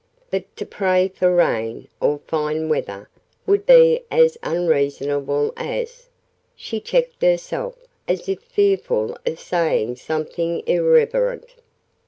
But 0.31 0.55
to 0.57 0.65
pray 0.65 1.09
for 1.09 1.29
rain, 1.31 1.87
or 1.99 2.21
fine 2.25 2.69
weather, 2.69 3.07
would 3.45 3.67
be 3.67 4.03
as 4.09 4.35
unreasonable 4.41 5.53
as" 5.55 6.07
she 6.55 6.79
checked 6.79 7.21
herself, 7.21 7.75
as 8.07 8.27
if 8.27 8.41
fearful 8.41 9.15
of 9.27 9.39
saying 9.39 9.97
something 9.97 10.63
irreverent. 10.65 11.45